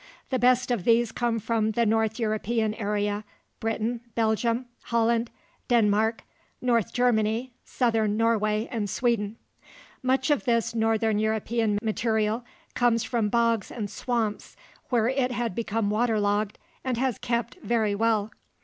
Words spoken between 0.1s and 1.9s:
The best of these come from the